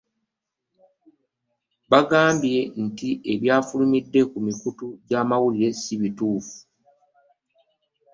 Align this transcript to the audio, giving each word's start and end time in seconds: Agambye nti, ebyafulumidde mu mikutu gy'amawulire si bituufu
Agambye 1.99 2.59
nti, 2.85 3.09
ebyafulumidde 3.33 4.19
mu 4.31 4.39
mikutu 4.47 4.87
gy'amawulire 5.07 5.69
si 5.81 5.93
bituufu 6.01 6.55